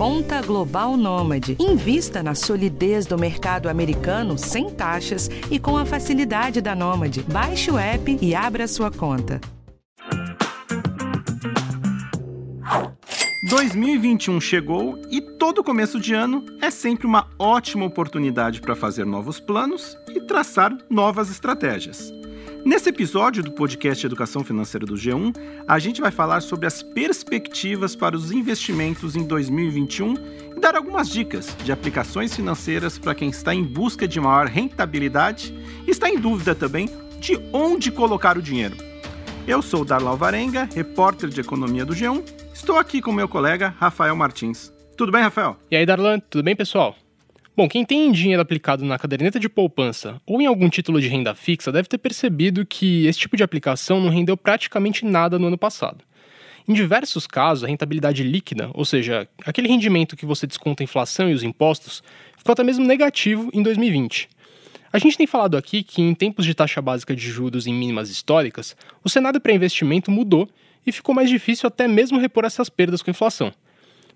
[0.00, 1.58] Conta Global Nômade.
[1.60, 7.22] Invista na solidez do mercado americano sem taxas e com a facilidade da Nômade.
[7.30, 9.38] Baixe o app e abra sua conta.
[13.50, 19.38] 2021 chegou e todo começo de ano é sempre uma ótima oportunidade para fazer novos
[19.38, 22.10] planos e traçar novas estratégias.
[22.64, 25.34] Nesse episódio do podcast Educação Financeira do G1,
[25.66, 30.14] a gente vai falar sobre as perspectivas para os investimentos em 2021
[30.56, 35.54] e dar algumas dicas de aplicações financeiras para quem está em busca de maior rentabilidade
[35.86, 38.76] e está em dúvida também de onde colocar o dinheiro.
[39.46, 42.22] Eu sou Darla Alvarenga, repórter de economia do G1.
[42.52, 44.70] Estou aqui com meu colega Rafael Martins.
[44.96, 45.56] Tudo bem, Rafael?
[45.70, 46.94] E aí, Darlan, tudo bem, pessoal?
[47.56, 51.34] Bom, quem tem dinheiro aplicado na caderneta de poupança ou em algum título de renda
[51.34, 55.58] fixa deve ter percebido que esse tipo de aplicação não rendeu praticamente nada no ano
[55.58, 56.04] passado.
[56.68, 61.28] Em diversos casos, a rentabilidade líquida, ou seja, aquele rendimento que você desconta a inflação
[61.28, 62.02] e os impostos,
[62.36, 64.28] ficou até mesmo negativo em 2020.
[64.92, 68.10] A gente tem falado aqui que, em tempos de taxa básica de juros em mínimas
[68.10, 70.48] históricas, o cenário para investimento mudou
[70.86, 73.52] e ficou mais difícil até mesmo repor essas perdas com a inflação.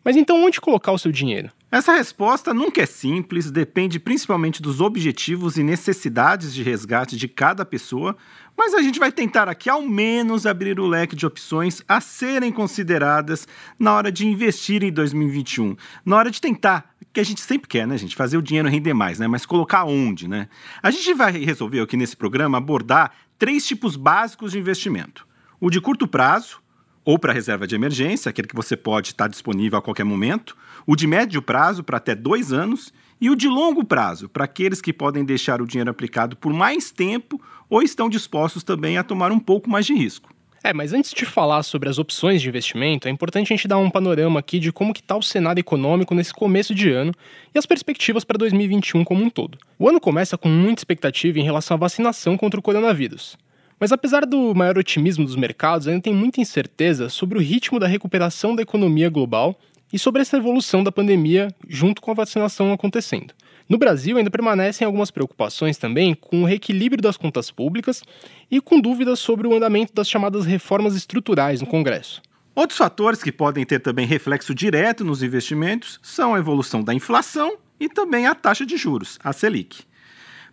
[0.05, 1.51] Mas então onde colocar o seu dinheiro?
[1.75, 7.65] Essa resposta nunca é simples, depende principalmente dos objetivos e necessidades de resgate de cada
[7.65, 8.17] pessoa,
[8.57, 12.53] mas a gente vai tentar aqui ao menos abrir o leque de opções a serem
[12.53, 15.75] consideradas na hora de investir em 2021,
[16.07, 18.95] na hora de tentar, que a gente sempre quer, né, gente, fazer o dinheiro render
[18.95, 20.49] mais, né, mas colocar onde, né?
[20.81, 25.27] A gente vai resolver aqui nesse programa abordar três tipos básicos de investimento:
[25.61, 26.63] o de curto prazo,
[27.05, 30.97] ou para reserva de emergência, aquele que você pode estar disponível a qualquer momento, o
[30.97, 34.93] de médio prazo para até dois anos e o de longo prazo para aqueles que
[34.93, 39.39] podem deixar o dinheiro aplicado por mais tempo ou estão dispostos também a tomar um
[39.39, 40.35] pouco mais de risco.
[40.67, 43.77] É, mas antes de falar sobre as opções de investimento, é importante a gente dar
[43.77, 47.13] um panorama aqui de como que está o cenário econômico nesse começo de ano
[47.55, 49.59] e as perspectivas para 2021 como um todo.
[49.79, 53.37] O ano começa com muita expectativa em relação à vacinação contra o coronavírus.
[53.85, 57.87] Mas apesar do maior otimismo dos mercados, ainda tem muita incerteza sobre o ritmo da
[57.87, 59.55] recuperação da economia global
[59.93, 63.35] e sobre essa evolução da pandemia junto com a vacinação acontecendo.
[63.69, 68.03] No Brasil, ainda permanecem algumas preocupações também com o reequilíbrio das contas públicas
[68.51, 72.23] e com dúvidas sobre o andamento das chamadas reformas estruturais no Congresso.
[72.55, 77.59] Outros fatores que podem ter também reflexo direto nos investimentos são a evolução da inflação
[77.79, 79.85] e também a taxa de juros, a Selic.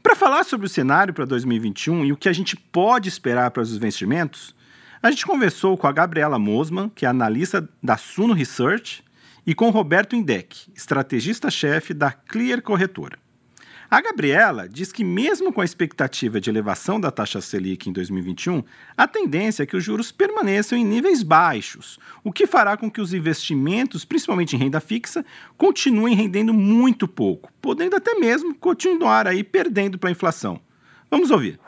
[0.01, 3.61] Para falar sobre o cenário para 2021 e o que a gente pode esperar para
[3.61, 4.55] os investimentos,
[5.01, 9.03] a gente conversou com a Gabriela Mosman, que é analista da Suno Research,
[9.45, 13.17] e com Roberto Indec, estrategista-chefe da Clear Corretora.
[13.91, 18.63] A Gabriela diz que, mesmo com a expectativa de elevação da taxa Selic em 2021,
[18.95, 23.01] a tendência é que os juros permaneçam em níveis baixos, o que fará com que
[23.01, 25.25] os investimentos, principalmente em renda fixa,
[25.57, 30.61] continuem rendendo muito pouco, podendo até mesmo continuar aí perdendo para a inflação.
[31.09, 31.59] Vamos ouvir.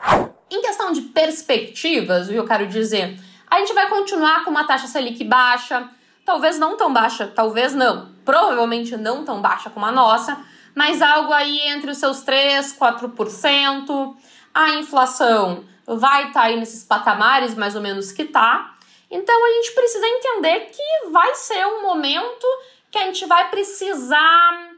[0.50, 3.20] Em questão de perspectivas, eu quero dizer,
[3.50, 5.90] a gente vai continuar com uma taxa Selic baixa,
[6.24, 11.32] talvez não tão baixa, talvez não, provavelmente não tão baixa como a nossa mas algo
[11.32, 14.16] aí entre os seus 3, 4%.
[14.52, 18.74] A inflação vai estar tá aí nesses patamares mais ou menos que tá.
[19.10, 22.46] Então a gente precisa entender que vai ser um momento
[22.90, 24.70] que a gente vai precisar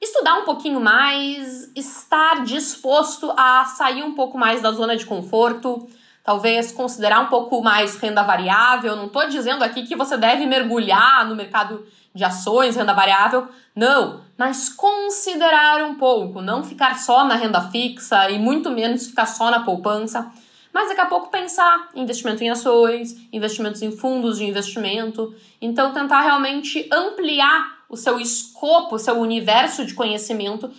[0.00, 5.88] estudar um pouquinho mais, estar disposto a sair um pouco mais da zona de conforto,
[6.24, 8.96] talvez considerar um pouco mais renda variável.
[8.96, 11.84] Não estou dizendo aqui que você deve mergulhar no mercado
[12.14, 18.30] de ações, renda variável, não, mas considerar um pouco, não ficar só na renda fixa
[18.30, 20.30] e muito menos ficar só na poupança,
[20.72, 25.92] mas daqui a pouco pensar em investimento em ações, investimentos em fundos de investimento, então
[25.92, 30.70] tentar realmente ampliar o seu escopo, o seu universo de conhecimento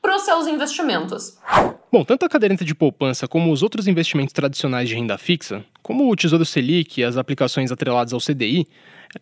[0.00, 1.38] para os seus investimentos.
[1.92, 6.10] Bom, tanto a caderneta de poupança como os outros investimentos tradicionais de renda fixa, como
[6.10, 8.66] o Tesouro Selic e as aplicações atreladas ao CDI,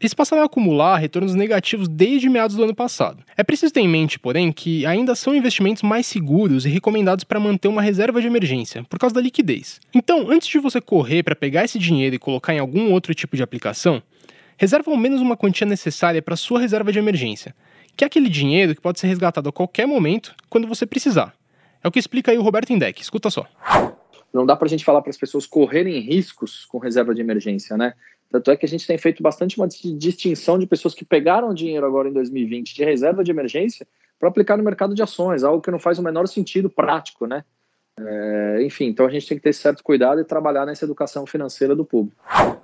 [0.00, 3.24] eles passaram a acumular retornos negativos desde meados do ano passado.
[3.36, 7.40] É preciso ter em mente, porém, que ainda são investimentos mais seguros e recomendados para
[7.40, 9.80] manter uma reserva de emergência, por causa da liquidez.
[9.92, 13.36] Então, antes de você correr para pegar esse dinheiro e colocar em algum outro tipo
[13.36, 14.00] de aplicação,
[14.56, 17.52] reserva ao menos uma quantia necessária para sua reserva de emergência,
[17.96, 21.34] que é aquele dinheiro que pode ser resgatado a qualquer momento quando você precisar.
[21.82, 23.00] É o que explica aí o Roberto Indec.
[23.00, 23.46] Escuta só.
[24.32, 27.76] Não dá para a gente falar para as pessoas correrem riscos com reserva de emergência,
[27.76, 27.94] né?
[28.30, 31.84] Tanto é que a gente tem feito bastante uma distinção de pessoas que pegaram dinheiro
[31.84, 33.86] agora em 2020 de reserva de emergência
[34.20, 37.44] para aplicar no mercado de ações, algo que não faz o menor sentido prático, né?
[37.98, 41.74] É, enfim, então a gente tem que ter certo cuidado e trabalhar nessa educação financeira
[41.74, 42.22] do público.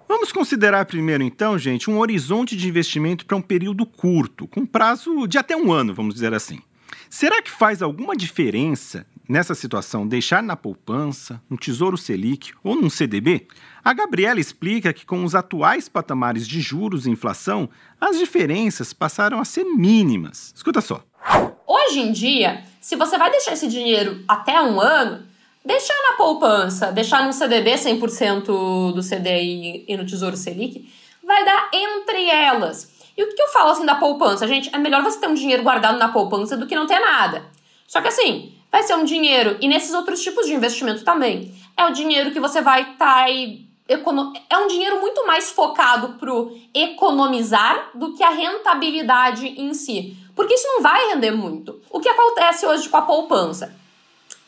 [0.09, 5.27] Vamos considerar primeiro, então, gente, um horizonte de investimento para um período curto, com prazo
[5.27, 6.61] de até um ano, vamos dizer assim.
[7.09, 12.91] Será que faz alguma diferença nessa situação deixar na poupança, no Tesouro Selic ou num
[12.91, 13.47] CDB?
[13.85, 17.69] A Gabriela explica que com os atuais patamares de juros e inflação,
[18.01, 20.53] as diferenças passaram a ser mínimas.
[20.55, 21.03] Escuta só.
[21.67, 25.25] Hoje em dia, se você vai deixar esse dinheiro até um ano,
[25.65, 30.89] deixar na poupança, deixar no CDB 100% do CDI e no Tesouro Selic,
[31.25, 32.96] vai dar entre elas.
[33.17, 34.47] E o que eu falo assim da poupança?
[34.47, 37.45] Gente, é melhor você ter um dinheiro guardado na poupança do que não ter nada.
[37.87, 41.85] Só que assim, vai ser um dinheiro, e nesses outros tipos de investimento também, é
[41.87, 43.31] o dinheiro que você vai estar tá
[44.51, 50.17] é um dinheiro muito mais focado pro economizar do que a rentabilidade em si.
[50.35, 51.81] Porque isso não vai render muito.
[51.89, 53.75] O que acontece hoje com a poupança?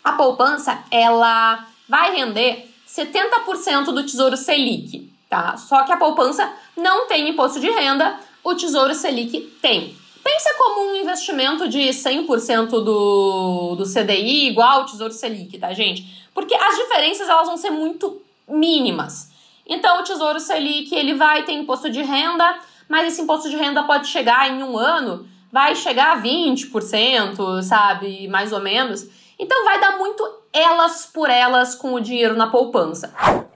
[0.02, 5.56] A poupança, ela vai render 70% do Tesouro Selic, tá?
[5.56, 8.18] Só que a poupança não tem imposto de renda,
[8.48, 9.96] o Tesouro Selic tem.
[10.24, 16.26] Pensa como um investimento de 100% do, do CDI igual ao Tesouro Selic, tá, gente?
[16.34, 19.30] Porque as diferenças elas vão ser muito mínimas.
[19.66, 22.58] Então, o Tesouro Selic ele vai ter imposto de renda,
[22.88, 28.28] mas esse imposto de renda pode chegar em um ano, vai chegar a 20%, sabe?
[28.28, 29.06] Mais ou menos.
[29.38, 33.14] Então, vai dar muito elas por elas com o dinheiro na poupança.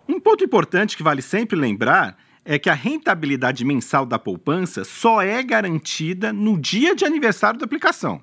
[0.09, 5.23] Um ponto importante que vale sempre lembrar é que a rentabilidade mensal da poupança só
[5.23, 8.21] é garantida no dia de aniversário da aplicação.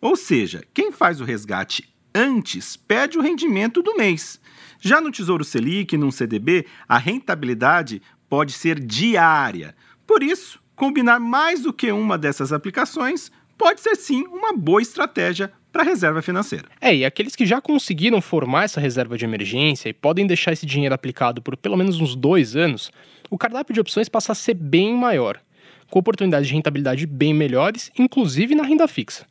[0.00, 4.40] Ou seja, quem faz o resgate antes perde o rendimento do mês.
[4.80, 9.74] Já no Tesouro Selic, num CDB, a rentabilidade pode ser diária.
[10.06, 15.52] Por isso, combinar mais do que uma dessas aplicações pode ser sim uma boa estratégia
[15.72, 16.66] para a reserva financeira.
[16.80, 20.66] É, e aqueles que já conseguiram formar essa reserva de emergência e podem deixar esse
[20.66, 22.90] dinheiro aplicado por pelo menos uns dois anos,
[23.32, 25.40] o cardápio de opções passa a ser bem maior,
[25.90, 29.26] com oportunidades de rentabilidade bem melhores, inclusive na renda fixa.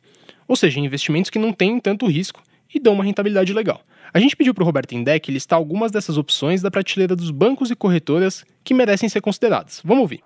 [0.48, 2.42] Ou seja, investimentos que não têm tanto risco
[2.74, 3.80] e dão uma rentabilidade legal.
[4.12, 7.70] A gente pediu para o Roberto Indec listar algumas dessas opções da prateleira dos bancos
[7.70, 9.80] e corretoras que merecem ser consideradas.
[9.84, 10.20] Vamos ouvir.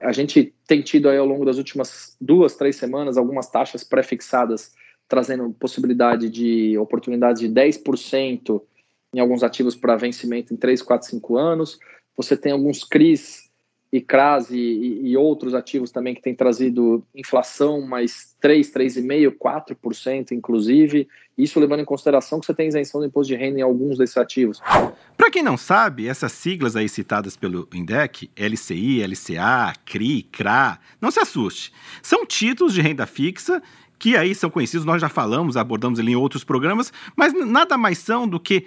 [0.00, 4.72] A gente tem tido aí ao longo das últimas duas, três semanas algumas taxas pré-fixadas
[5.06, 8.60] trazendo possibilidade de oportunidades de 10%
[9.14, 11.78] em alguns ativos para vencimento em 3, 4, 5 anos.
[12.16, 13.50] Você tem alguns CRIs
[13.92, 20.30] e CRAS e, e, outros ativos também que têm trazido inflação mais 3, 3,5%, 4%,
[20.30, 21.08] inclusive.
[21.36, 24.16] Isso levando em consideração que você tem isenção do imposto de renda em alguns desses
[24.16, 24.60] ativos.
[25.16, 31.10] Para quem não sabe, essas siglas aí citadas pelo INDEC, LCI, LCA, CRI, CRA, não
[31.10, 31.72] se assuste.
[32.00, 33.60] São títulos de renda fixa
[33.98, 37.98] que aí são conhecidos, nós já falamos, abordamos ele em outros programas, mas nada mais
[37.98, 38.66] são do que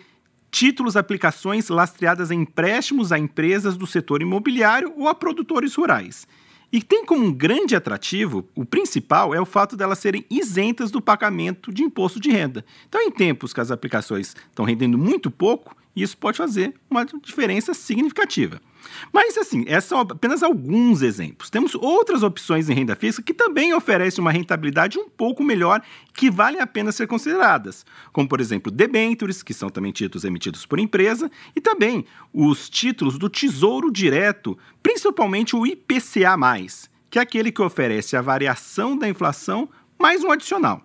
[0.54, 6.28] títulos, aplicações lastreadas em empréstimos a empresas do setor imobiliário ou a produtores rurais.
[6.72, 11.02] E tem como um grande atrativo, o principal é o fato delas serem isentas do
[11.02, 12.64] pagamento de imposto de renda.
[12.88, 17.74] Então, em tempos que as aplicações estão rendendo muito pouco, isso pode fazer uma diferença
[17.74, 18.60] significativa.
[19.12, 21.50] Mas, assim, esses são apenas alguns exemplos.
[21.50, 25.82] Temos outras opções em renda fixa que também oferecem uma rentabilidade um pouco melhor
[26.14, 30.66] que valem a pena ser consideradas, como, por exemplo, debentures, que são também títulos emitidos
[30.66, 36.38] por empresa, e também os títulos do Tesouro Direto, principalmente o IPCA+,
[37.10, 39.70] que é aquele que oferece a variação da inflação
[40.00, 40.82] mais um adicional.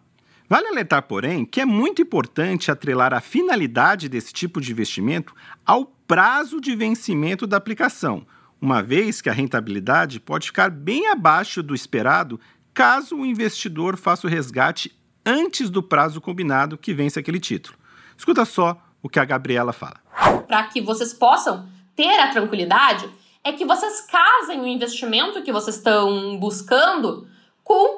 [0.49, 5.35] Vale alertar, porém, que é muito importante atrelar a finalidade desse tipo de investimento
[5.67, 8.27] ao prazo de vencimento da aplicação,
[8.59, 12.41] uma vez que a rentabilidade pode ficar bem abaixo do esperado
[12.73, 17.77] caso o investidor faça o resgate antes do prazo combinado que vence aquele título.
[18.17, 20.01] Escuta só o que a Gabriela fala.
[20.47, 23.09] Para que vocês possam ter a tranquilidade,
[23.45, 27.27] é que vocês casem o investimento que vocês estão buscando
[27.63, 27.98] com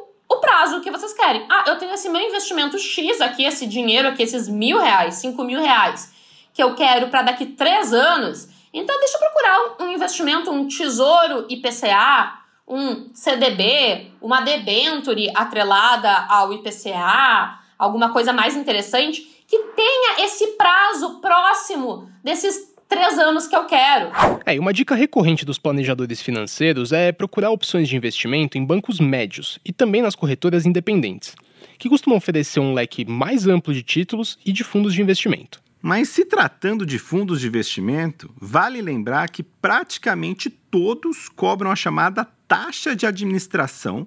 [0.61, 1.47] o prazo que vocês querem.
[1.51, 5.43] Ah, eu tenho esse meu investimento X aqui, esse dinheiro aqui, esses mil reais, cinco
[5.43, 6.13] mil reais,
[6.53, 8.49] que eu quero para daqui três anos.
[8.73, 16.53] Então, deixa eu procurar um investimento, um tesouro IPCA, um CDB, uma debenture atrelada ao
[16.53, 23.65] IPCA, alguma coisa mais interessante, que tenha esse prazo próximo desses três anos que eu
[23.65, 24.11] quero.
[24.45, 28.99] É, e uma dica recorrente dos planejadores financeiros é procurar opções de investimento em bancos
[28.99, 31.37] médios e também nas corretoras independentes,
[31.79, 35.63] que costumam oferecer um leque mais amplo de títulos e de fundos de investimento.
[35.81, 42.27] Mas se tratando de fundos de investimento, vale lembrar que praticamente todos cobram a chamada
[42.47, 44.07] taxa de administração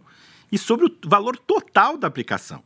[0.51, 2.61] e sobre o valor total da aplicação.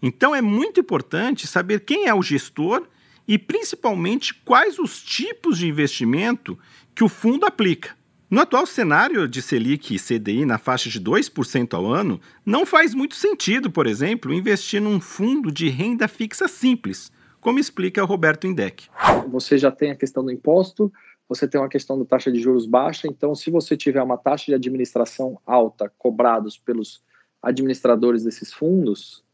[0.00, 2.86] Então é muito importante saber quem é o gestor
[3.26, 6.58] e principalmente quais os tipos de investimento
[6.94, 7.96] que o fundo aplica.
[8.28, 12.92] No atual cenário de Selic e CDI na faixa de 2% ao ano, não faz
[12.92, 18.88] muito sentido, por exemplo, investir num fundo de renda fixa simples, como explica Roberto Indec.
[19.28, 20.92] Você já tem a questão do imposto,
[21.28, 24.46] você tem uma questão da taxa de juros baixa, então se você tiver uma taxa
[24.46, 27.02] de administração alta cobrados pelos
[27.40, 29.24] administradores desses fundos,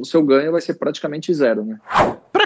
[0.00, 1.78] o seu ganho vai ser praticamente zero, né?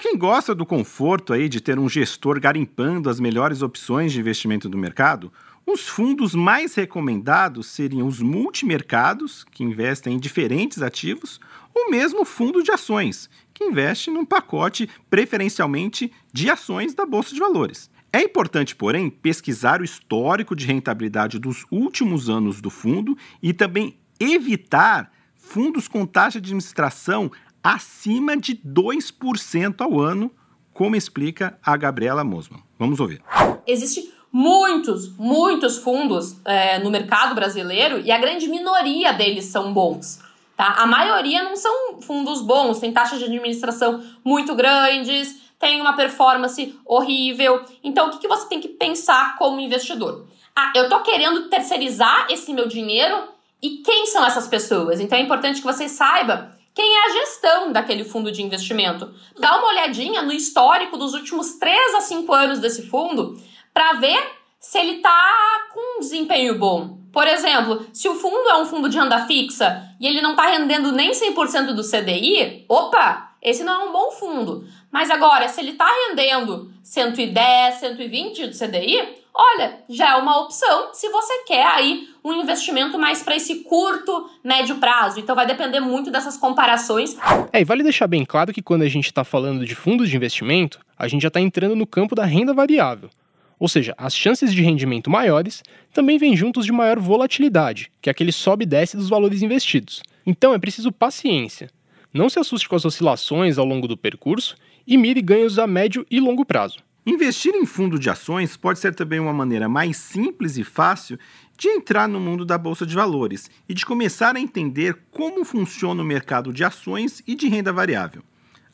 [0.02, 4.68] Quem gosta do conforto aí de ter um gestor garimpando as melhores opções de investimento
[4.68, 5.32] do mercado,
[5.64, 11.38] os fundos mais recomendados seriam os multimercados, que investem em diferentes ativos,
[11.72, 17.38] ou mesmo fundo de ações, que investe num pacote preferencialmente de ações da Bolsa de
[17.38, 17.88] Valores.
[18.12, 23.96] É importante, porém, pesquisar o histórico de rentabilidade dos últimos anos do fundo e também
[24.18, 27.30] evitar fundos com taxa de administração
[27.62, 30.30] acima de 2% ao ano,
[30.72, 32.62] como explica a Gabriela Mosman.
[32.78, 33.22] Vamos ouvir.
[33.66, 40.20] Existe muitos, muitos fundos é, no mercado brasileiro e a grande minoria deles são bons.
[40.56, 40.76] Tá?
[40.78, 46.74] A maioria não são fundos bons, tem taxas de administração muito grandes, tem uma performance
[46.84, 47.62] horrível.
[47.84, 50.26] Então, o que, que você tem que pensar como investidor?
[50.56, 53.28] Ah, eu tô querendo terceirizar esse meu dinheiro
[53.62, 54.98] e quem são essas pessoas?
[54.98, 59.12] Então, é importante que você saiba quem é a gestão daquele fundo de investimento.
[59.38, 63.38] Dá uma olhadinha no histórico dos últimos 3 a 5 anos desse fundo
[63.74, 64.20] para ver
[64.58, 66.98] se ele está com um desempenho bom.
[67.12, 70.46] Por exemplo, se o fundo é um fundo de renda fixa e ele não está
[70.46, 74.66] rendendo nem 100% do CDI, opa, esse não é um bom fundo.
[74.90, 80.90] Mas agora, se ele está rendendo 110, 120 do CDI, olha, já é uma opção
[80.94, 85.18] se você quer aí um investimento mais para esse curto, médio prazo.
[85.18, 87.16] Então vai depender muito dessas comparações.
[87.52, 90.16] É, e vale deixar bem claro que quando a gente está falando de fundos de
[90.16, 93.10] investimento, a gente já está entrando no campo da renda variável.
[93.58, 95.62] Ou seja, as chances de rendimento maiores
[95.92, 100.02] também vêm juntos de maior volatilidade, que é aquele sobe e desce dos valores investidos.
[100.26, 101.70] Então é preciso paciência.
[102.12, 106.04] Não se assuste com as oscilações ao longo do percurso e mire ganhos a médio
[106.10, 106.78] e longo prazo.
[107.06, 111.18] Investir em fundo de ações pode ser também uma maneira mais simples e fácil
[111.62, 116.02] de entrar no mundo da bolsa de valores e de começar a entender como funciona
[116.02, 118.20] o mercado de ações e de renda variável.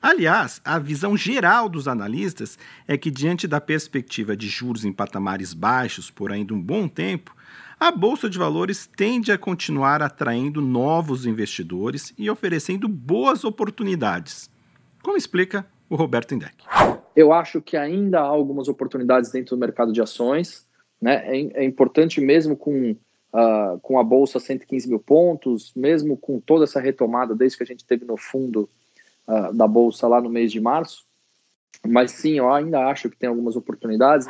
[0.01, 5.53] Aliás, a visão geral dos analistas é que, diante da perspectiva de juros em patamares
[5.53, 7.37] baixos por ainda um bom tempo,
[7.79, 14.51] a Bolsa de Valores tende a continuar atraindo novos investidores e oferecendo boas oportunidades,
[15.03, 16.65] como explica o Roberto Indec.
[17.15, 20.67] Eu acho que ainda há algumas oportunidades dentro do mercado de ações.
[21.01, 21.23] Né?
[21.27, 26.65] É, é importante, mesmo com, uh, com a Bolsa 115 mil pontos, mesmo com toda
[26.65, 28.69] essa retomada, desde que a gente teve no fundo
[29.27, 31.07] uh, da bolsa lá no mês de março.
[31.87, 34.27] Mas sim, eu ainda acho que tem algumas oportunidades.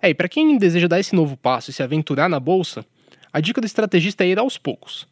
[0.00, 2.84] É, e para quem deseja dar esse novo passo e se aventurar na bolsa,
[3.32, 5.08] a dica do estrategista é ir aos poucos.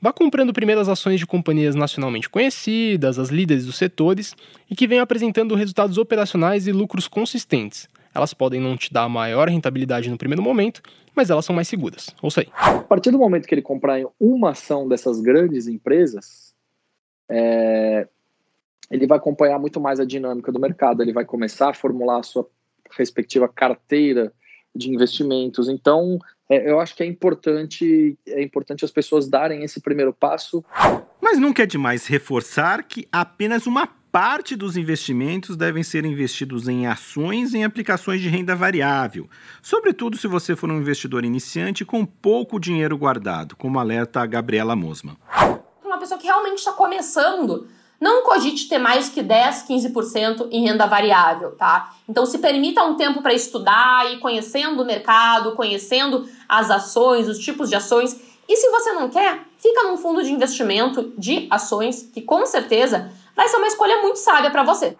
[0.00, 4.36] Vá comprando primeiro as ações de companhias nacionalmente conhecidas, as líderes dos setores
[4.70, 7.88] e que venham apresentando resultados operacionais e lucros consistentes.
[8.16, 10.80] Elas podem não te dar maior rentabilidade no primeiro momento,
[11.14, 12.08] mas elas são mais seguras.
[12.22, 12.48] Ouça aí.
[12.56, 16.54] A partir do momento que ele comprar uma ação dessas grandes empresas,
[17.30, 18.08] é,
[18.90, 22.22] ele vai acompanhar muito mais a dinâmica do mercado, ele vai começar a formular a
[22.22, 22.48] sua
[22.96, 24.32] respectiva carteira
[24.74, 25.68] de investimentos.
[25.68, 26.18] Então,
[26.48, 30.64] é, eu acho que é importante, é importante as pessoas darem esse primeiro passo.
[31.20, 33.86] Mas nunca é demais reforçar que apenas uma
[34.18, 39.28] parte dos investimentos devem ser investidos em ações e em aplicações de renda variável,
[39.60, 44.74] sobretudo se você for um investidor iniciante com pouco dinheiro guardado, como alerta a Gabriela
[44.74, 45.18] Mosman.
[45.84, 47.68] Uma pessoa que realmente está começando,
[48.00, 51.94] não cogite ter mais que 10, 15% em renda variável, tá?
[52.08, 57.38] Então se permita um tempo para estudar e conhecendo o mercado, conhecendo as ações, os
[57.38, 58.18] tipos de ações.
[58.48, 63.12] E se você não quer, fica num fundo de investimento de ações, que com certeza
[63.36, 64.96] vai ser uma escolha muito sábia para você.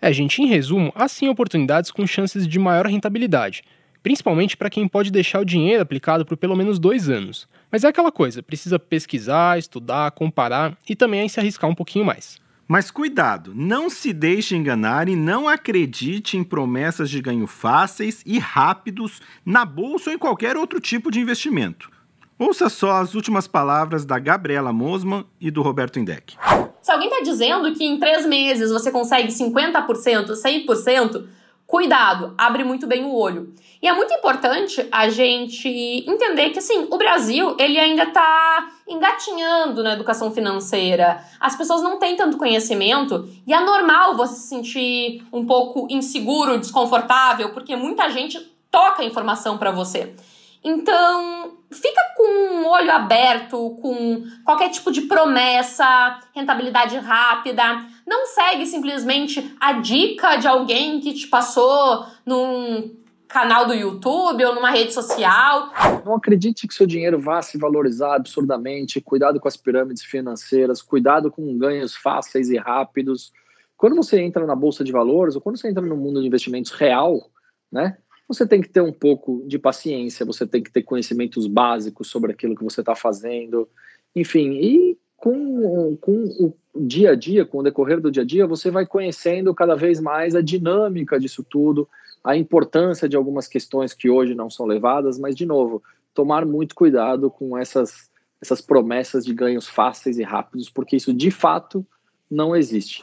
[0.00, 3.64] É, gente, em resumo, há sim oportunidades com chances de maior rentabilidade,
[4.02, 7.48] principalmente para quem pode deixar o dinheiro aplicado por pelo menos dois anos.
[7.72, 12.38] Mas é aquela coisa, precisa pesquisar, estudar, comparar e também se arriscar um pouquinho mais.
[12.66, 18.38] Mas cuidado, não se deixe enganar e não acredite em promessas de ganho fáceis e
[18.38, 21.90] rápidos na bolsa ou em qualquer outro tipo de investimento.
[22.38, 26.36] Ouça só as últimas palavras da Gabriela Mosman e do Roberto Indec.
[26.84, 31.26] Se alguém está dizendo que em três meses você consegue 50%, 100%,
[31.66, 33.54] cuidado, abre muito bem o olho.
[33.80, 35.66] E é muito importante a gente
[36.06, 41.24] entender que, assim, o Brasil, ele ainda está engatinhando na educação financeira.
[41.40, 46.58] As pessoas não têm tanto conhecimento e é normal você se sentir um pouco inseguro,
[46.58, 48.38] desconfortável, porque muita gente
[48.70, 50.14] toca informação para você.
[50.62, 57.62] Então, fica com um olho aberto, com qualquer tipo de promessa, rentabilidade rápida.
[58.06, 62.94] Não segue simplesmente a dica de alguém que te passou num
[63.28, 65.72] canal do YouTube ou numa rede social.
[66.04, 69.00] Não acredite que seu dinheiro vá se valorizar absurdamente.
[69.00, 73.32] Cuidado com as pirâmides financeiras, cuidado com ganhos fáceis e rápidos.
[73.76, 76.70] Quando você entra na bolsa de valores ou quando você entra no mundo de investimentos
[76.70, 77.28] real,
[77.72, 77.98] né?
[78.26, 82.32] Você tem que ter um pouco de paciência, você tem que ter conhecimentos básicos sobre
[82.32, 83.68] aquilo que você está fazendo,
[84.16, 88.46] enfim, e com, com o dia a dia, com o decorrer do dia a dia,
[88.46, 91.88] você vai conhecendo cada vez mais a dinâmica disso tudo,
[92.22, 95.82] a importância de algumas questões que hoje não são levadas, mas, de novo,
[96.14, 101.30] tomar muito cuidado com essas, essas promessas de ganhos fáceis e rápidos, porque isso de
[101.30, 101.86] fato
[102.30, 103.02] não existe.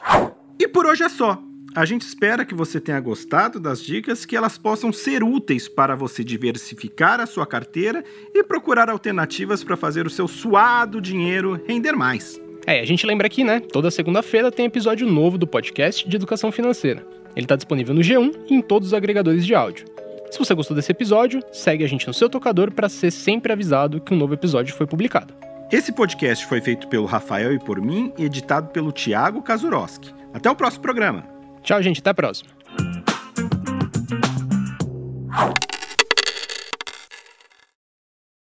[0.58, 1.42] E por hoje é só.
[1.74, 5.96] A gente espera que você tenha gostado das dicas, que elas possam ser úteis para
[5.96, 11.92] você diversificar a sua carteira e procurar alternativas para fazer o seu suado dinheiro render
[11.92, 12.38] mais.
[12.66, 13.58] É, a gente lembra aqui, né?
[13.58, 17.06] Toda segunda-feira tem episódio novo do podcast de educação financeira.
[17.34, 19.86] Ele está disponível no G1 e em todos os agregadores de áudio.
[20.30, 23.98] Se você gostou desse episódio, segue a gente no seu tocador para ser sempre avisado
[23.98, 25.32] que um novo episódio foi publicado.
[25.70, 30.12] Esse podcast foi feito pelo Rafael e por mim e editado pelo Tiago Kazuroski.
[30.34, 31.31] Até o próximo programa.
[31.62, 32.00] Tchau, gente.
[32.00, 32.50] Até a próxima.